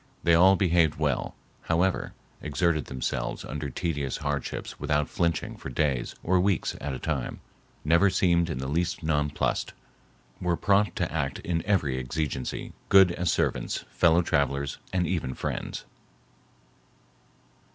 [0.23, 6.39] They all behaved well, however, exerted themselves under tedious hardships without flinching for days or
[6.39, 7.39] weeks at a time;
[7.85, 9.73] never seemed in the least nonplussed;
[10.41, 15.85] were prompt to act in every exigency; good as servants, fellow travelers, and even friends.